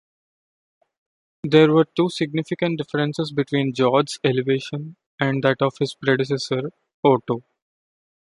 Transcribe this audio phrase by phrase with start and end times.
[1.43, 6.71] There were two significant differences between George's elevation and that of his predecessor,
[7.03, 7.43] Otto.